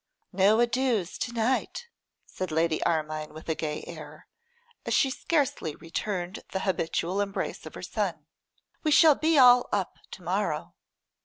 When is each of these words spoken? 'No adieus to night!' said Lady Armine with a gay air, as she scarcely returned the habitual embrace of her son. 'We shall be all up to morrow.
'No 0.33 0.59
adieus 0.59 1.19
to 1.19 1.31
night!' 1.31 1.85
said 2.25 2.49
Lady 2.51 2.83
Armine 2.87 3.35
with 3.35 3.47
a 3.49 3.53
gay 3.53 3.83
air, 3.85 4.25
as 4.83 4.95
she 4.95 5.11
scarcely 5.11 5.75
returned 5.75 6.39
the 6.53 6.61
habitual 6.61 7.21
embrace 7.21 7.67
of 7.67 7.75
her 7.75 7.83
son. 7.83 8.25
'We 8.81 8.89
shall 8.93 9.13
be 9.13 9.37
all 9.37 9.69
up 9.71 9.97
to 10.13 10.23
morrow. 10.23 10.73